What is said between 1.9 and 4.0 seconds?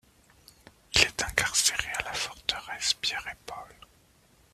à la forteresse Pierre-et-Paul.